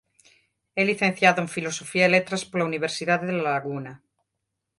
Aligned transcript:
É 0.79 0.81
licenciado 0.91 1.39
en 1.43 1.51
Filosofía 1.55 2.05
e 2.07 2.13
Letras 2.15 2.43
pola 2.49 2.69
Universidade 2.71 3.25
de 3.27 3.35
La 3.37 3.45
Laguna. 3.55 3.93